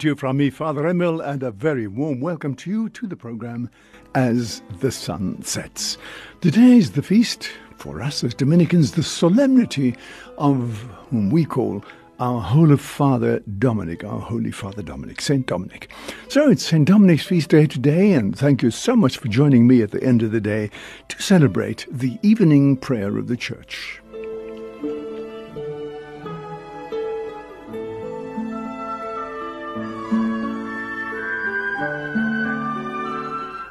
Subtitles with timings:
[0.00, 3.16] to you from me, Father Emil, and a very warm welcome to you to the
[3.16, 3.68] program
[4.14, 5.98] as the sun sets.
[6.40, 9.94] Today is the feast, for us as Dominicans, the solemnity
[10.38, 11.84] of whom we call
[12.18, 15.90] our Holy Father Dominic, our Holy Father Dominic, Saint Dominic.
[16.28, 19.82] So it's Saint Dominic's feast day today, and thank you so much for joining me
[19.82, 20.70] at the end of the day
[21.08, 24.00] to celebrate the evening prayer of the Church.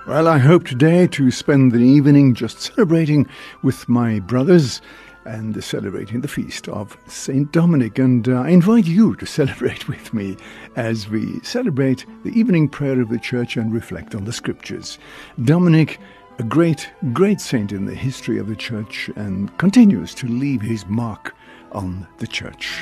[0.10, 3.28] Well, I hope today to spend the evening just celebrating
[3.62, 4.82] with my brothers
[5.24, 7.52] and celebrating the feast of St.
[7.52, 8.00] Dominic.
[8.00, 10.36] And uh, I invite you to celebrate with me
[10.76, 14.98] as we celebrate the evening prayer of the church and reflect on the scriptures.
[15.44, 16.00] Dominic,
[16.40, 20.88] a great, great saint in the history of the church, and continues to leave his
[20.88, 21.36] mark
[21.72, 22.82] on the church.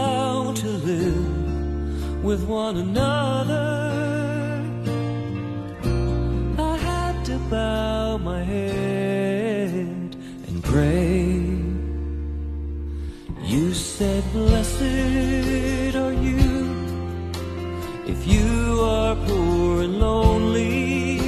[0.00, 3.68] How to live with one another.
[6.72, 10.10] I had to bow my head
[10.48, 11.20] and pray.
[13.52, 16.46] You said blessed are you
[18.12, 18.50] if you
[18.98, 21.18] are poor and lonely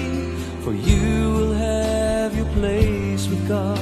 [0.62, 3.81] for you will have your place with God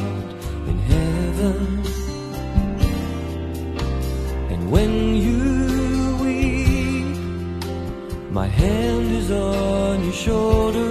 [8.64, 10.90] hand is on your shoulder.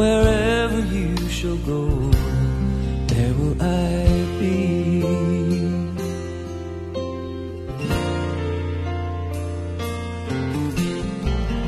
[0.00, 1.82] Wherever you shall go,
[3.12, 4.06] there will I
[4.40, 5.02] be.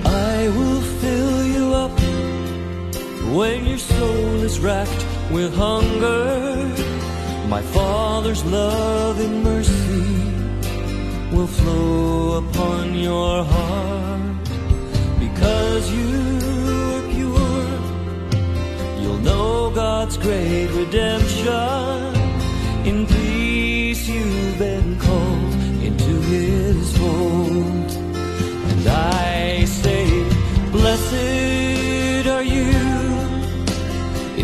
[0.05, 1.95] I will fill you up
[3.39, 6.27] when your soul is racked with hunger,
[7.49, 9.93] my Father's love and mercy
[11.35, 14.42] will flow upon your heart.
[15.43, 16.09] Because you
[16.79, 17.67] are pure,
[19.03, 22.15] you'll know God's great redemption.
[22.87, 25.53] In peace you've been called
[25.89, 27.91] into His fold.
[28.71, 30.07] And I say,
[30.71, 32.75] Blessed are you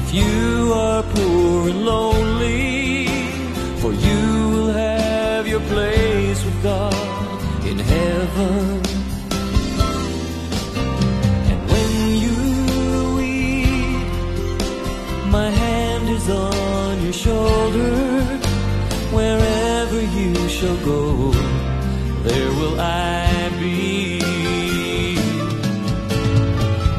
[0.01, 3.07] if you are poor and lonely,
[3.81, 8.68] for you will have your place with God in heaven.
[20.59, 21.31] Shall go,
[22.27, 24.19] there will I be.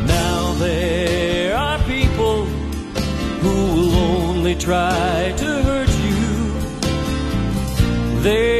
[0.07, 2.45] Now there are people
[3.43, 6.23] who will only try to hurt you,
[8.21, 8.58] they'll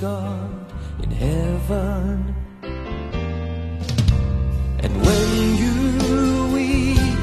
[0.00, 2.34] God in heaven.
[4.82, 5.74] And when you
[6.54, 7.18] weep,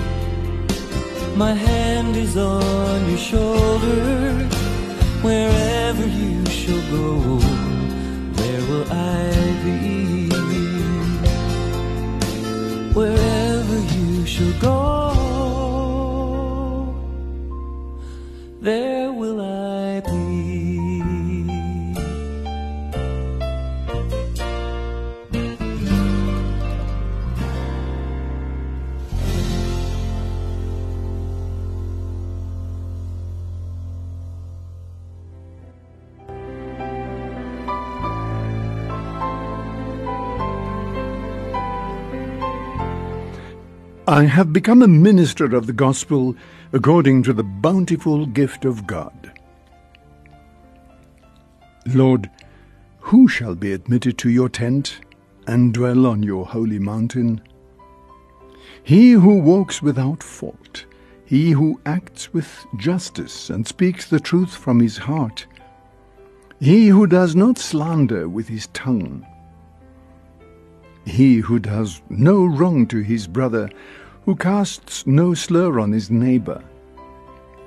[1.36, 4.48] my hand is on your shoulder.
[5.24, 7.47] Wherever you shall go,
[44.18, 46.36] I have become a minister of the gospel
[46.74, 49.32] according to the bountiful gift of God.
[51.86, 52.28] Lord,
[52.98, 55.02] who shall be admitted to your tent
[55.46, 57.42] and dwell on your holy mountain?
[58.82, 60.86] He who walks without fault,
[61.24, 65.46] he who acts with justice and speaks the truth from his heart,
[66.60, 69.28] he who does not slander with his tongue,
[71.06, 73.70] he who does no wrong to his brother,
[74.28, 76.62] who casts no slur on his neighbor,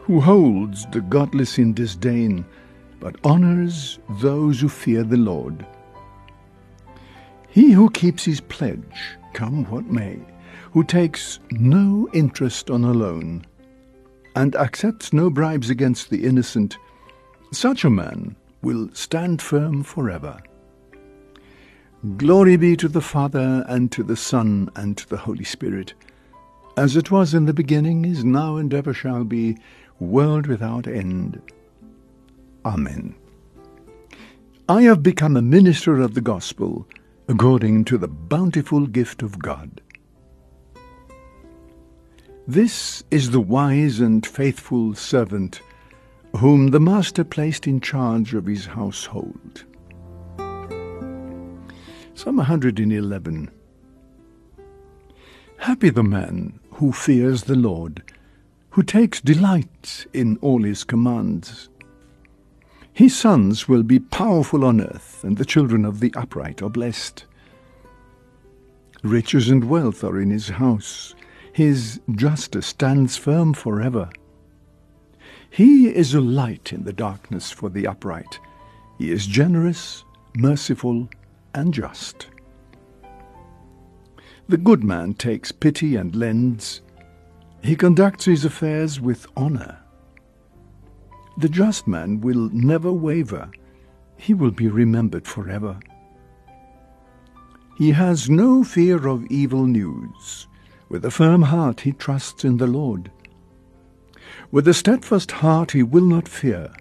[0.02, 2.44] who holds the godless in disdain,
[3.00, 5.64] but honors those who fear the Lord.
[7.48, 10.18] He who keeps his pledge, come what may,
[10.72, 13.46] who takes no interest on a loan,
[14.36, 16.76] and accepts no bribes against the innocent,
[17.52, 20.38] such a man will stand firm forever.
[22.18, 25.94] Glory be to the Father, and to the Son, and to the Holy Spirit,
[26.76, 29.56] as it was in the beginning, is now, and ever shall be,
[29.98, 31.40] world without end.
[32.64, 33.14] Amen.
[34.68, 36.86] I have become a minister of the gospel
[37.28, 39.80] according to the bountiful gift of God.
[42.46, 45.60] This is the wise and faithful servant
[46.36, 49.64] whom the Master placed in charge of his household.
[52.14, 53.50] Psalm 111
[55.60, 58.02] Happy the man who fears the Lord,
[58.70, 61.68] who takes delight in all his commands.
[62.94, 67.26] His sons will be powerful on earth, and the children of the upright are blessed.
[69.02, 71.14] Riches and wealth are in his house.
[71.52, 74.08] His justice stands firm forever.
[75.50, 78.40] He is a light in the darkness for the upright.
[78.96, 80.04] He is generous,
[80.34, 81.10] merciful,
[81.54, 82.28] and just.
[84.50, 86.82] The good man takes pity and lends.
[87.62, 89.78] He conducts his affairs with honor.
[91.38, 93.48] The just man will never waver.
[94.16, 95.78] He will be remembered forever.
[97.78, 100.48] He has no fear of evil news.
[100.88, 103.12] With a firm heart he trusts in the Lord.
[104.50, 106.72] With a steadfast heart he will not fear.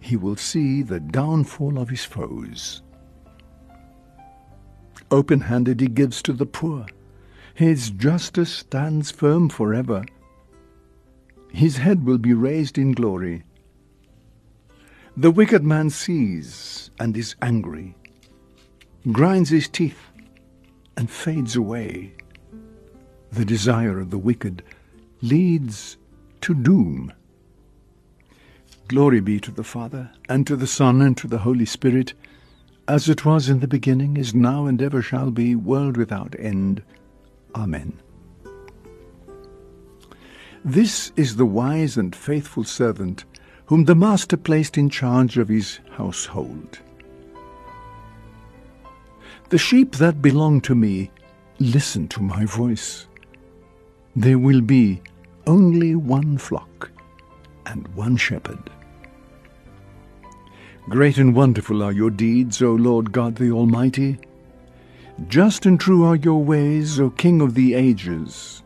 [0.00, 2.81] He will see the downfall of his foes.
[5.12, 6.86] Open handed he gives to the poor.
[7.54, 10.06] His justice stands firm forever.
[11.50, 13.42] His head will be raised in glory.
[15.14, 17.94] The wicked man sees and is angry,
[19.12, 20.00] grinds his teeth,
[20.96, 22.14] and fades away.
[23.30, 24.62] The desire of the wicked
[25.20, 25.98] leads
[26.40, 27.12] to doom.
[28.88, 32.14] Glory be to the Father, and to the Son, and to the Holy Spirit,
[32.88, 36.82] as it was in the beginning, is now, and ever shall be, world without end.
[37.54, 37.98] Amen.
[40.64, 43.24] This is the wise and faithful servant
[43.66, 46.78] whom the Master placed in charge of his household.
[49.48, 51.10] The sheep that belong to me
[51.58, 53.06] listen to my voice.
[54.16, 55.02] There will be
[55.46, 56.90] only one flock
[57.66, 58.70] and one shepherd.
[60.88, 64.18] Great and wonderful are your deeds, O Lord God the Almighty.
[65.28, 68.62] Just and true are your ways, O King of the ages.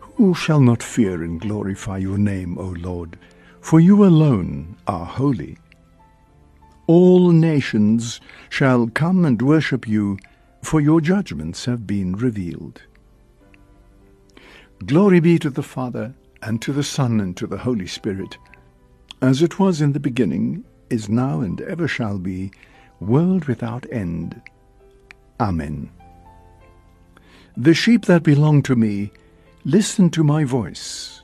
[0.00, 3.16] Who shall not fear and glorify your name, O Lord?
[3.60, 5.58] For you alone are holy.
[6.88, 10.18] All nations shall come and worship you,
[10.62, 12.82] for your judgments have been revealed.
[14.84, 18.38] Glory be to the Father, and to the Son, and to the Holy Spirit,
[19.20, 22.50] as it was in the beginning, is now, and ever shall be,
[23.00, 24.40] world without end.
[25.40, 25.90] Amen.
[27.56, 29.12] The sheep that belong to me
[29.64, 31.22] Listen to my voice.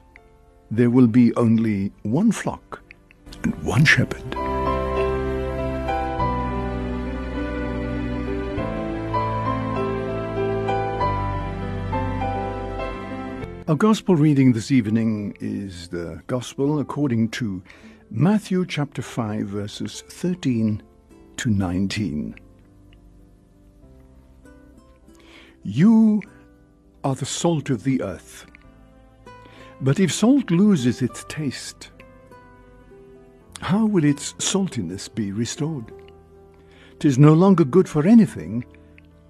[0.71, 2.83] There will be only one flock
[3.43, 4.44] and one shepherd.
[13.67, 17.63] Our gospel reading this evening is the gospel according to
[18.11, 20.83] Matthew chapter 5, verses 13
[21.39, 22.35] to 19.
[25.63, 26.21] You
[27.05, 28.45] are the salt of the earth.
[29.81, 31.91] But if salt loses its taste,
[33.63, 35.91] how will its saltiness be restored?
[36.99, 38.67] Tis no longer good for anything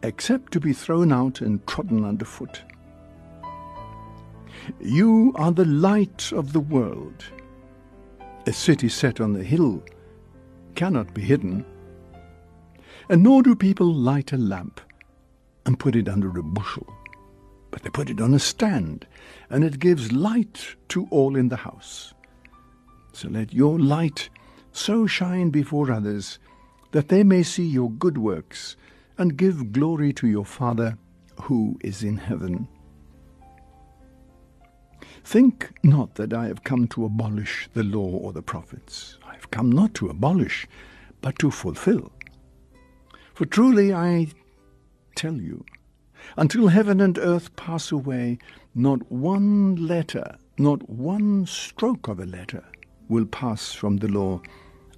[0.03, 2.65] except to be thrown out and trodden underfoot.
[4.81, 7.25] You are the light of the world.
[8.47, 9.83] A city set on the hill
[10.75, 11.65] cannot be hidden.
[13.09, 14.81] And nor do people light a lamp
[15.67, 16.87] and put it under a bushel,
[17.71, 19.07] but they put it on a stand,
[19.51, 22.15] and it gives light to all in the house.
[23.13, 24.29] So let your light
[24.73, 26.39] so shine before others
[26.93, 28.77] that they may see your good works
[29.17, 30.99] and give glory to your Father
[31.43, 32.69] who is in heaven.
[35.25, 39.17] Think not that I have come to abolish the law or the prophets.
[39.27, 40.69] I have come not to abolish,
[41.23, 42.13] but to fulfill.
[43.33, 44.29] For truly I
[45.17, 45.65] tell you,
[46.37, 48.39] until heaven and earth pass away,
[48.75, 52.65] not one letter, not one stroke of a letter
[53.09, 54.41] will pass from the law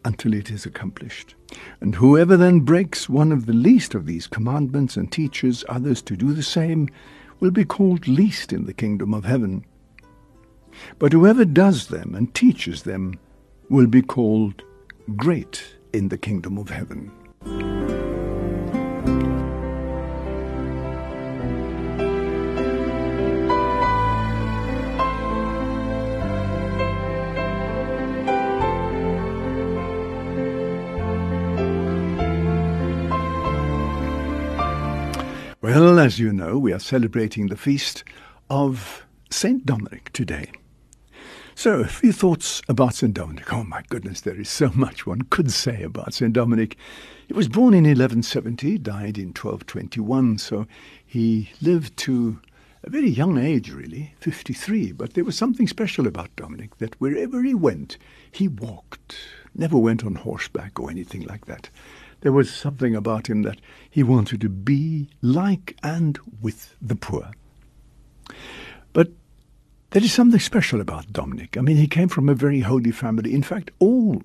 [0.04, 1.34] until it is accomplished.
[1.80, 6.16] And whoever then breaks one of the least of these commandments and teaches others to
[6.16, 6.88] do the same
[7.40, 9.64] will be called least in the kingdom of heaven.
[10.98, 13.18] But whoever does them and teaches them
[13.68, 14.62] will be called
[15.16, 17.10] great in the kingdom of heaven.
[35.62, 38.04] Well, as you know, we are celebrating the feast
[38.48, 39.66] of St.
[39.66, 40.52] Dominic today.
[41.58, 43.14] So, a few thoughts about St.
[43.14, 43.50] Dominic.
[43.50, 46.30] Oh my goodness, there is so much one could say about St.
[46.30, 46.76] Dominic.
[47.28, 50.66] He was born in 1170, died in 1221, so
[51.06, 52.40] he lived to
[52.84, 54.92] a very young age, really, 53.
[54.92, 57.96] But there was something special about Dominic that wherever he went,
[58.30, 59.16] he walked,
[59.54, 61.70] never went on horseback or anything like that.
[62.20, 67.30] There was something about him that he wanted to be like and with the poor.
[68.92, 69.12] But
[69.90, 71.56] there is something special about Dominic.
[71.56, 73.32] I mean, he came from a very holy family.
[73.32, 74.22] In fact, all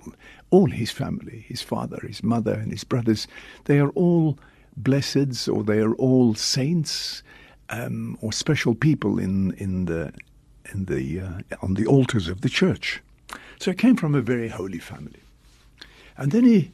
[0.50, 3.28] all his family, his father, his mother, and his brothers,
[3.66, 4.38] they are all
[4.82, 7.24] blesseds or they are all saints
[7.70, 10.12] um, or special people in in the
[10.74, 13.02] in the uh, on the altars of the church.
[13.60, 15.22] So he came from a very holy family,
[16.18, 16.72] and then he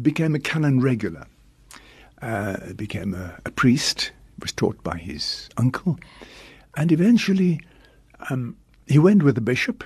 [0.00, 1.26] became a canon regular,
[2.22, 5.98] uh, became a, a priest, was taught by his uncle,
[6.76, 7.60] and eventually
[8.28, 9.84] um, he went with the bishop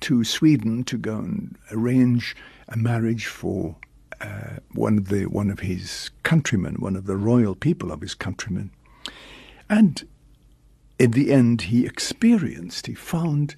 [0.00, 2.36] to Sweden to go and arrange
[2.68, 3.76] a marriage for
[4.20, 8.14] uh, one of the one of his countrymen, one of the royal people of his
[8.14, 8.70] countrymen,
[9.68, 10.06] and
[10.98, 13.54] in the end he experienced, he found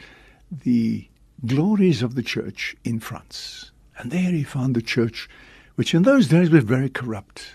[0.51, 1.09] the
[1.47, 5.29] glories of the church in France, and there he found the church
[5.77, 7.53] which in those days was very corrupt.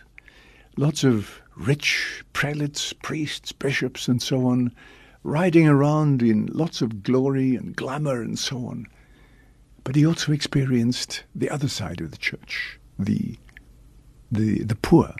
[0.77, 4.71] Lots of rich prelates, priests, bishops, and so on,
[5.23, 8.85] riding around in lots of glory and glamour and so on.
[9.83, 13.37] But he also experienced the other side of the church, the,
[14.31, 15.13] the, the poor.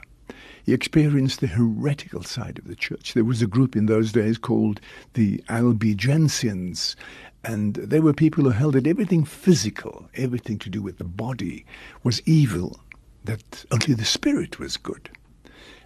[0.65, 3.13] He experienced the heretical side of the church.
[3.13, 4.79] There was a group in those days called
[5.13, 6.95] the Albigensians,
[7.43, 11.65] and they were people who held that everything physical, everything to do with the body,
[12.03, 12.79] was evil
[13.25, 15.09] that only the spirit was good.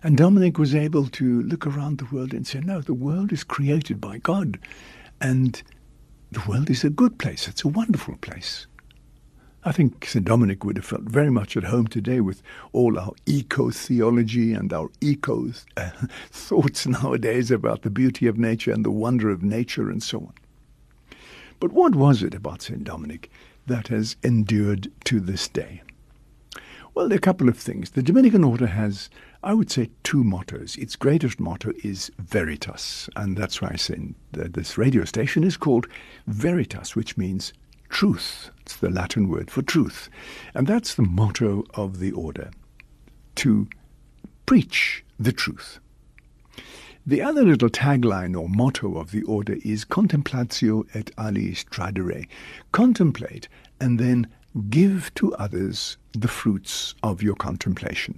[0.07, 3.43] And Dominic was able to look around the world and say, no, the world is
[3.43, 4.57] created by God.
[5.19, 5.61] And
[6.31, 7.49] the world is a good place.
[7.49, 8.67] It's a wonderful place.
[9.65, 10.23] I think St.
[10.23, 14.71] Dominic would have felt very much at home today with all our eco theology and
[14.71, 15.89] our eco uh,
[16.31, 20.33] thoughts nowadays about the beauty of nature and the wonder of nature and so on.
[21.59, 22.85] But what was it about St.
[22.85, 23.29] Dominic
[23.65, 25.81] that has endured to this day?
[26.97, 27.91] Well, there are a couple of things.
[27.91, 29.11] The Dominican order has,
[29.43, 30.75] I would say, two mottos.
[30.77, 35.57] Its greatest motto is Veritas, and that's why I say that this radio station is
[35.57, 35.87] called
[36.25, 37.53] Veritas, which means
[37.89, 38.49] truth.
[38.61, 40.09] It's the Latin word for truth.
[40.53, 42.51] And that's the motto of the order
[43.35, 43.67] to
[44.45, 45.79] preach the truth.
[47.05, 52.27] The other little tagline or motto of the order is Contemplatio et aliis tradere.
[52.73, 53.47] Contemplate
[53.79, 54.27] and then
[54.69, 58.17] give to others the fruits of your contemplation.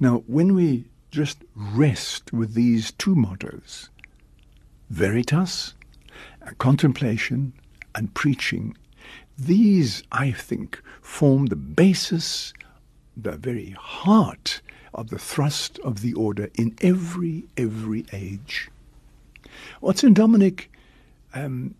[0.00, 3.88] Now, when we just rest with these two mottos,
[4.90, 5.74] veritas,
[6.58, 7.52] contemplation,
[7.94, 8.76] and preaching,
[9.38, 12.52] these, I think, form the basis,
[13.16, 14.60] the very heart
[14.94, 18.70] of the thrust of the order in every, every age.
[19.80, 20.14] What St.
[20.14, 20.70] Dominic,
[21.34, 21.74] um,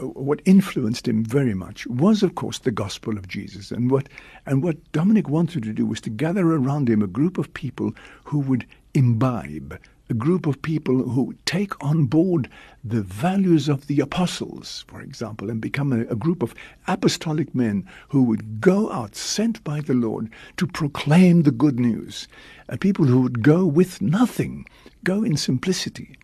[0.00, 3.70] what influenced him very much was, of course, the gospel of Jesus.
[3.70, 4.08] And what,
[4.46, 7.92] and what Dominic wanted to do was to gather around him a group of people
[8.24, 9.78] who would imbibe
[10.10, 12.48] a group of people who would take on board
[12.82, 16.54] the values of the apostles, for example, and become a, a, group of
[16.86, 22.28] apostolic men who would go out, sent by the Lord, to proclaim the good news.
[22.68, 24.66] And people who would go with nothing,
[25.04, 26.16] go in simplicity.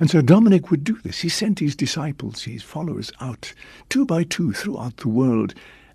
[0.00, 1.20] And so Dominic would do this.
[1.20, 3.52] He sent his disciples, his followers, out
[3.88, 5.54] two by two throughout the world.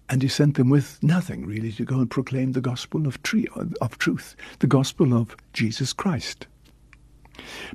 [0.10, 3.48] And he sent them with nothing really to go and proclaim the gospel of, tree,
[3.80, 6.48] of truth, the gospel of Jesus Christ.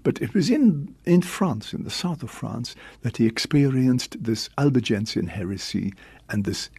[0.03, 4.51] But it was in, in France, in the south of France, that he experienced this
[4.59, 5.95] Albigensian heresy
[6.29, 6.71] and this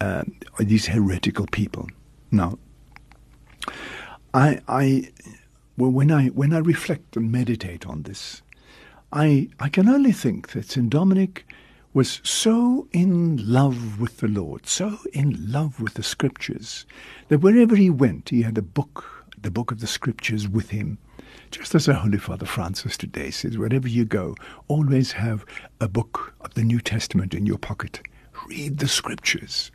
[0.00, 0.22] uh,
[0.58, 1.88] these heretical people.
[2.30, 2.58] Now,
[4.32, 5.10] I, I,
[5.76, 8.42] well, when I when I reflect and meditate on this,
[9.12, 11.46] I I can only think that Saint Dominic
[11.94, 16.86] was so in love with the Lord, so in love with the Scriptures,
[17.28, 20.98] that wherever he went, he had a book, the book of the Scriptures, with him
[21.50, 24.34] just as our Holy Father Francis today says, wherever you go,
[24.68, 25.44] always have
[25.80, 28.02] a book of the New Testament in your pocket.
[28.46, 29.70] Read the scriptures.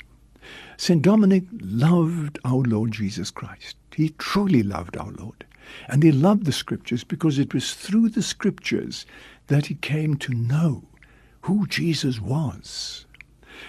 [0.77, 1.01] St.
[1.01, 3.75] Dominic loved our Lord Jesus Christ.
[3.95, 5.45] He truly loved our Lord.
[5.88, 9.05] And he loved the scriptures because it was through the scriptures
[9.47, 10.84] that he came to know
[11.41, 13.06] who Jesus was.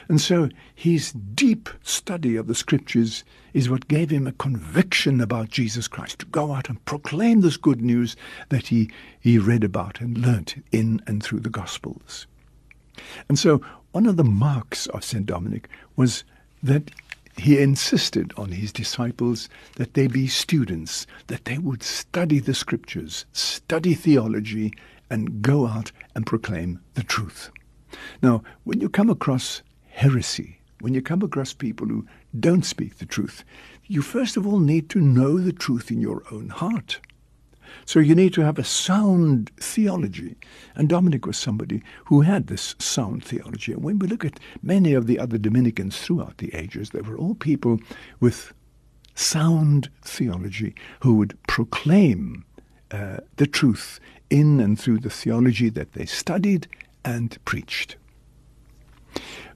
[0.09, 5.49] And so his deep study of the scriptures is what gave him a conviction about
[5.49, 8.17] Jesus Christ, to go out and proclaim this good news
[8.49, 12.27] that he, he read about and learnt in and through the Gospels.
[13.29, 13.61] And so
[13.93, 15.27] one of the marks of St.
[15.27, 16.25] Dominic was
[16.63, 16.91] that
[17.37, 23.25] he insisted on his disciples that they be students, that they would study the scriptures,
[23.33, 24.73] study theology,
[25.11, 27.51] and go out and proclaim the truth.
[28.23, 32.07] Now, when you come across heresy, when you come across people who
[32.39, 33.45] don't speak the truth,
[33.87, 37.01] you first of all need to know the truth in your own heart.
[37.87, 40.37] So you need to have a sound theology.
[40.75, 43.73] And Dominic was somebody who had this sound theology.
[43.73, 47.19] And when we look at many of the other Dominicans throughout the ages, they were
[47.19, 47.79] all people
[48.21, 48.53] with
[49.15, 52.45] sound theology who would proclaim
[52.95, 53.99] uh, the truth
[54.31, 56.69] in and through the theology that they studied
[57.05, 57.97] and preached.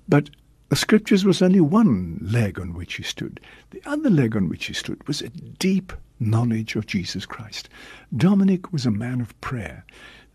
[0.09, 0.31] But
[0.71, 3.41] the scriptures was only one leg on which he stood.
[3.71, 7.69] The other leg on which he stood was a deep knowledge of Jesus Christ.
[8.17, 9.85] Dominic was a man of prayer.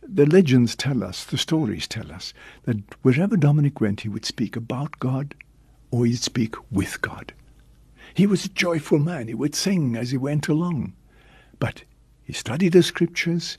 [0.02, 4.56] The legends tell us, the stories tell us, that wherever Dominic went, he would speak
[4.56, 5.36] about God
[5.92, 7.34] or he'd speak with God.
[8.14, 9.28] He was a joyful man.
[9.28, 10.94] He would sing as he went along.
[11.60, 11.84] But
[12.24, 13.58] he studied the scriptures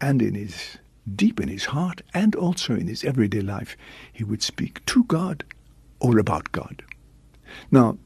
[0.00, 0.78] and in his
[1.16, 3.76] deep in his heart and also in his everyday life,
[4.12, 5.44] he would speak to God
[6.00, 6.82] or about God.
[7.70, 7.98] Now,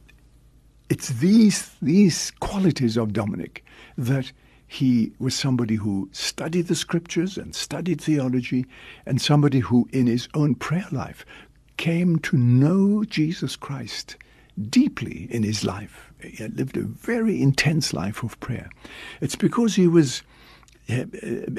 [0.89, 3.65] it's these, these qualities of Dominic
[3.97, 4.33] that
[4.67, 8.67] he was somebody who studied the scriptures and studied theology,
[9.07, 11.25] and somebody who, in his own prayer life,
[11.79, 14.17] came to know Jesus Christ
[14.71, 16.13] deeply in his life.
[16.23, 18.71] He had lived a very intense life of prayer.
[19.21, 20.23] It's because he was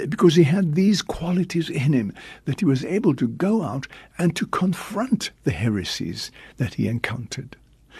[0.10, 2.12] because he had these qualities in him
[2.46, 7.56] that he was able to go out and to confront the heresies that he encountered,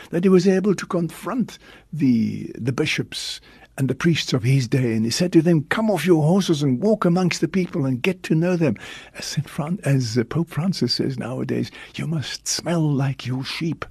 [0.10, 1.60] that he was able to confront
[1.94, 3.40] the, the bishops
[3.78, 6.62] and the priests of his day, and he said to them, "Come off your horses
[6.62, 8.76] and walk amongst the people and get to know them."
[9.16, 13.86] As Fran- as uh, Pope Francis says nowadays, you must smell like your sheep,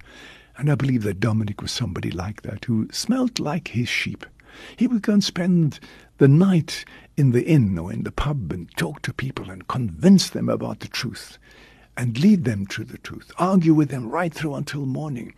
[0.59, 4.25] and I believe that Dominic was somebody like that who smelt like his sheep.
[4.75, 5.79] He would go and spend
[6.17, 6.83] the night
[7.15, 10.81] in the inn or in the pub and talk to people and convince them about
[10.81, 11.37] the truth
[11.95, 15.33] and lead them to the truth, argue with them right through until morning.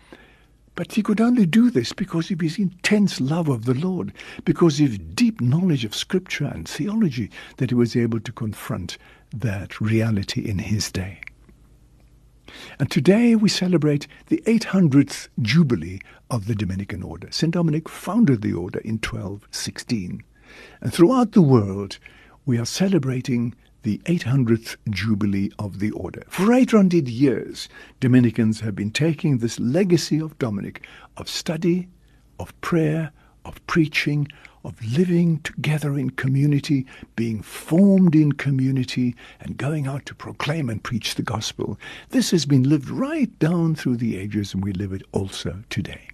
[0.73, 4.79] But he could only do this because of his intense love of the Lord, because
[4.79, 8.97] of his deep knowledge of Scripture and theology, that he was able to confront
[9.31, 11.19] that reality in his day.
[12.79, 17.27] And today we celebrate the 800th Jubilee of the Dominican Order.
[17.31, 17.53] St.
[17.53, 20.23] Dominic founded the order in 1216.
[20.81, 21.97] And throughout the world,
[22.45, 26.23] we are celebrating the 800th Jubilee of the Order.
[26.27, 27.67] For 800 years,
[27.99, 30.85] Dominicans have been taking this legacy of Dominic
[31.17, 31.87] of study,
[32.39, 33.11] of prayer,
[33.45, 34.27] of preaching,
[34.63, 40.83] of living together in community, being formed in community, and going out to proclaim and
[40.83, 41.79] preach the gospel.
[42.09, 46.07] This has been lived right down through the ages, and we live it also today.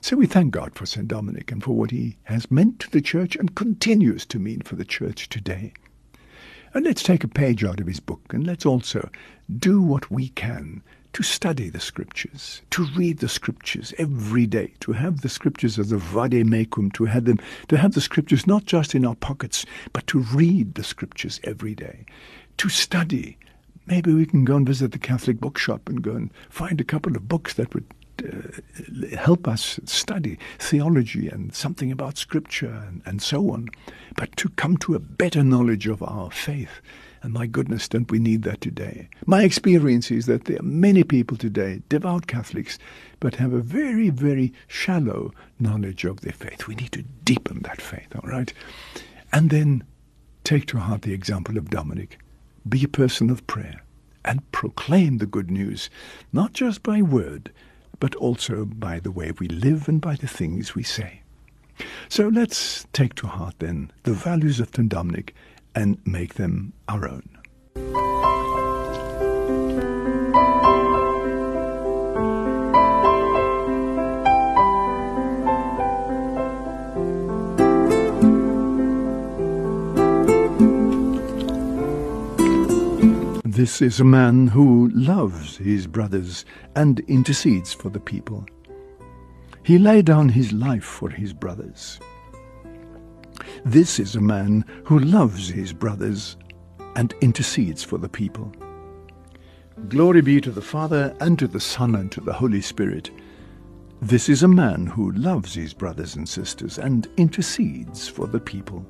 [0.00, 1.08] So we thank God for St.
[1.08, 4.76] Dominic and for what he has meant to the church and continues to mean for
[4.76, 5.72] the church today.
[6.72, 9.10] And let's take a page out of his book and let's also
[9.58, 10.82] do what we can
[11.16, 15.90] to study the scriptures, to read the scriptures every day, to have the scriptures as
[15.90, 19.64] a vade mecum, to have them, to have the scriptures not just in our pockets,
[19.94, 22.04] but to read the scriptures every day,
[22.58, 23.38] to study.
[23.86, 27.16] Maybe we can go and visit the Catholic bookshop and go and find a couple
[27.16, 27.86] of books that would
[28.22, 33.70] uh, help us study theology and something about scripture and, and so on,
[34.18, 36.82] but to come to a better knowledge of our faith
[37.26, 39.08] and my goodness, don't we need that today?
[39.26, 42.78] My experience is that there are many people today, devout Catholics,
[43.18, 46.68] but have a very, very shallow knowledge of their faith.
[46.68, 48.52] We need to deepen that faith, all right?
[49.32, 49.82] And then
[50.44, 52.20] take to heart the example of Dominic.
[52.68, 53.82] Be a person of prayer
[54.24, 55.90] and proclaim the good news,
[56.32, 57.50] not just by word,
[57.98, 61.22] but also by the way we live and by the things we say.
[62.08, 64.88] So let's take to heart then the values of St.
[64.88, 65.34] Dominic
[65.76, 67.28] and make them our own.
[83.44, 88.46] This is a man who loves his brothers and intercedes for the people.
[89.62, 91.98] He lay down his life for his brothers.
[93.64, 96.36] This is a man who loves his brothers
[96.94, 98.52] and intercedes for the people.
[99.88, 103.10] Glory be to the Father, and to the Son, and to the Holy Spirit.
[104.00, 108.86] This is a man who loves his brothers and sisters and intercedes for the people.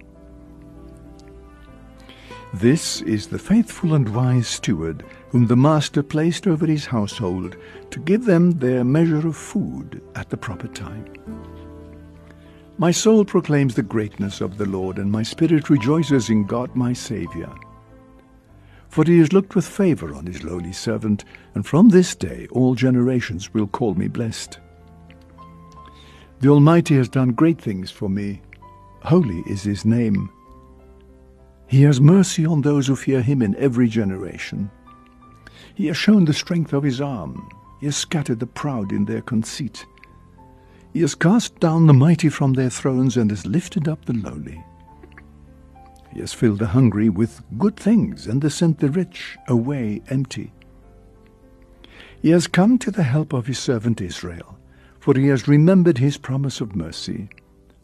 [2.55, 7.57] This is the faithful and wise steward whom the Master placed over his household
[7.91, 11.05] to give them their measure of food at the proper time.
[12.79, 16.93] My soul proclaims the greatness of the Lord, and my spirit rejoices in God my
[16.93, 17.55] Saviour.
[18.89, 22.75] For he has looked with favour on his lowly servant, and from this day all
[22.75, 24.59] generations will call me blessed.
[26.41, 28.43] The Almighty has done great things for me.
[29.01, 30.29] Holy is his name.
[31.67, 34.71] He has mercy on those who fear him in every generation.
[35.75, 37.49] He has shown the strength of his arm.
[37.81, 39.87] He has scattered the proud in their conceit.
[40.97, 44.65] He has cast down the mighty from their thrones and has lifted up the lowly.
[46.11, 50.55] He has filled the hungry with good things and has sent the rich away empty.
[52.23, 54.59] He has come to the help of his servant Israel,
[54.99, 57.29] for he has remembered his promise of mercy,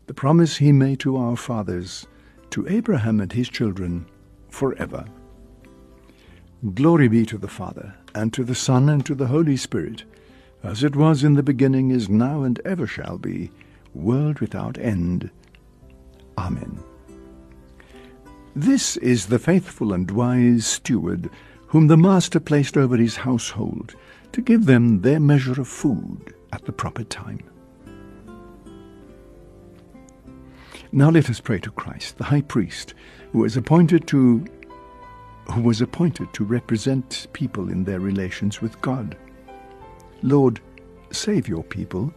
[0.06, 2.06] the promise he made to our fathers,
[2.48, 4.06] to Abraham and his children,
[4.48, 5.04] forever.
[6.72, 10.04] Glory be to the Father, and to the Son, and to the Holy Spirit
[10.62, 13.50] as it was in the beginning, is now, and ever shall be,
[13.94, 15.30] world without end.
[16.38, 16.82] Amen.
[18.54, 21.30] This is the faithful and wise steward
[21.68, 23.94] whom the Master placed over his household
[24.32, 27.40] to give them their measure of food at the proper time.
[30.92, 32.92] Now let us pray to Christ, the high priest,
[33.32, 34.44] who was appointed to
[35.52, 39.16] who was appointed to represent people in their relations with God.
[40.22, 40.60] Lord,
[41.10, 42.14] save your people.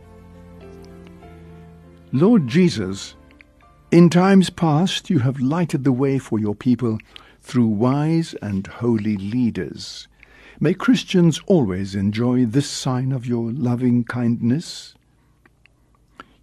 [2.12, 3.16] Lord Jesus,
[3.92, 7.00] in times past you have lighted the way for your people
[7.42, 10.08] through wise and holy leaders.
[10.60, 14.96] May Christians always enjoy this sign of your loving kindness.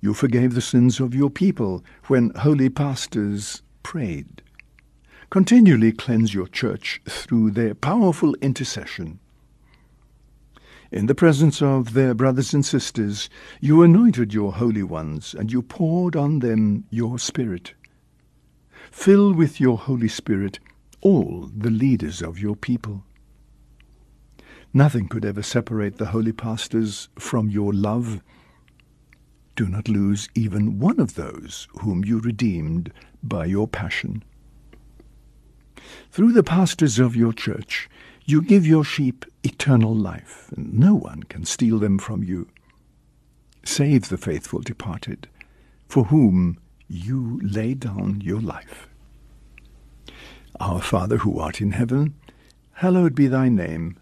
[0.00, 4.42] You forgave the sins of your people when holy pastors prayed.
[5.30, 9.18] Continually cleanse your church through their powerful intercession.
[10.92, 13.30] In the presence of their brothers and sisters,
[13.62, 17.72] you anointed your holy ones, and you poured on them your Spirit.
[18.90, 20.58] Fill with your Holy Spirit
[21.00, 23.04] all the leaders of your people.
[24.74, 28.20] Nothing could ever separate the holy pastors from your love.
[29.56, 34.22] Do not lose even one of those whom you redeemed by your passion.
[36.10, 37.88] Through the pastors of your church,
[38.24, 42.48] you give your sheep eternal life, and no one can steal them from you.
[43.64, 45.28] Save the faithful departed,
[45.88, 46.58] for whom
[46.88, 48.88] you lay down your life.
[50.60, 52.14] Our Father who art in heaven,
[52.74, 53.98] hallowed be thy name.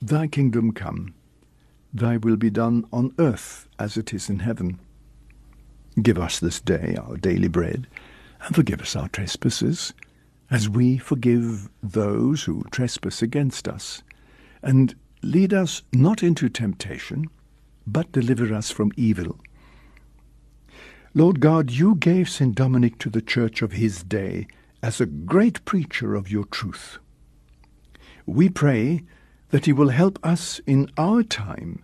[0.00, 1.14] Thy kingdom come.
[1.92, 4.80] Thy will be done on earth as it is in heaven.
[6.00, 7.86] Give us this day our daily bread,
[8.44, 9.92] and forgive us our trespasses,
[10.52, 14.02] as we forgive those who trespass against us.
[14.62, 17.30] And lead us not into temptation,
[17.86, 19.40] but deliver us from evil.
[21.14, 22.54] Lord God, you gave St.
[22.54, 24.46] Dominic to the church of his day
[24.82, 26.98] as a great preacher of your truth.
[28.26, 29.04] We pray
[29.50, 31.80] that he will help us in our time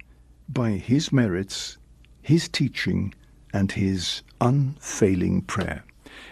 [0.46, 1.78] by his merits,
[2.20, 3.14] his teaching,
[3.50, 5.84] and his unfailing prayer.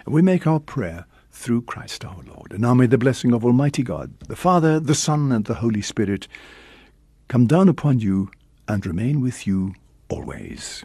[0.07, 2.53] We make our prayer through Christ our Lord.
[2.53, 5.83] And now may the blessing of Almighty God, the Father, the Son, and the Holy
[5.83, 6.27] Spirit
[7.29, 8.31] come down upon you
[8.67, 9.75] and remain with you
[10.09, 10.85] always.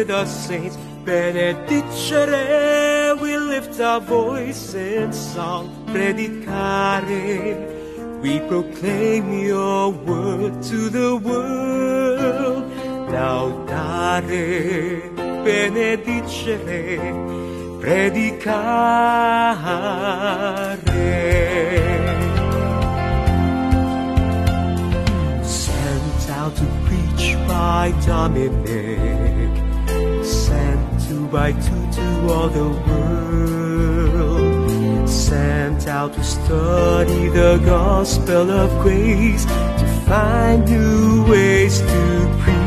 [0.00, 0.76] With our saints.
[1.04, 2.36] Benedicere,
[3.20, 5.68] we lift our voice in song.
[5.88, 7.56] Predicare,
[8.22, 12.64] we proclaim your word to the world.
[13.12, 15.02] Laudare,
[15.44, 16.98] benedicere,
[17.82, 19.20] predicare.
[25.44, 29.69] Sent out to preach by Dominic,
[30.50, 34.28] sent two by two to all the world,
[35.08, 39.44] sent out to study the gospel of grace,
[39.80, 42.59] to find new ways to preach.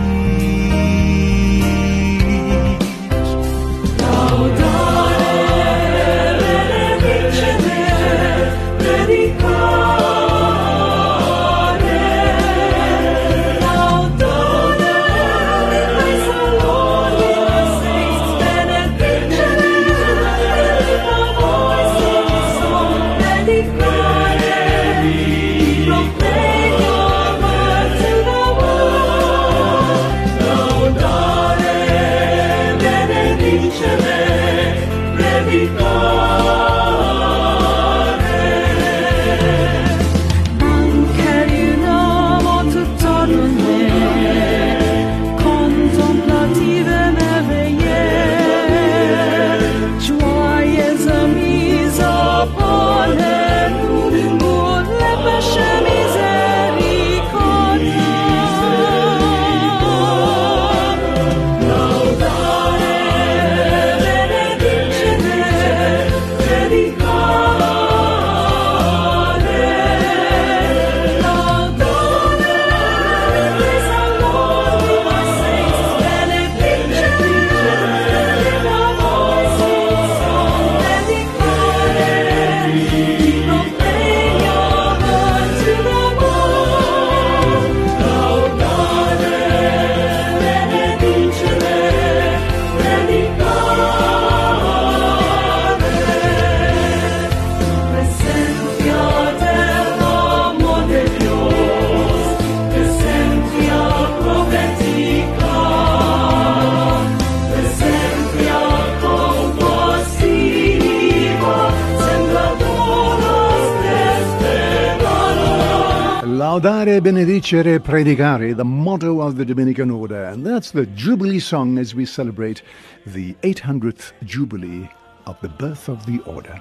[117.01, 120.25] Benedicere, predicare, the motto of the Dominican order.
[120.25, 122.61] And that's the Jubilee song as we celebrate
[123.05, 124.89] the 800th Jubilee
[125.25, 126.59] of the birth of the order.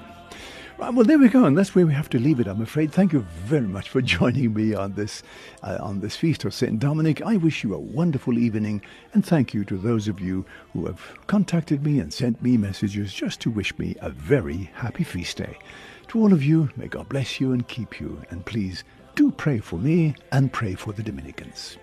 [0.78, 2.46] Right, well, there we go, and that's where we have to leave it.
[2.46, 2.92] I'm afraid.
[2.92, 5.22] Thank you very much for joining me on this
[5.62, 7.20] uh, on this feast of Saint Dominic.
[7.22, 8.80] I wish you a wonderful evening,
[9.12, 13.12] and thank you to those of you who have contacted me and sent me messages
[13.12, 15.58] just to wish me a very happy feast day.
[16.08, 18.82] To all of you, may God bless you and keep you, and please
[19.14, 21.76] do pray for me and pray for the Dominicans.